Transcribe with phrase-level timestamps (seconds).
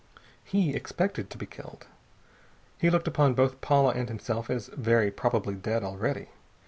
[0.43, 1.85] He expected to be killed.
[2.79, 6.29] He looked upon both Paula and himself as very probably dead already.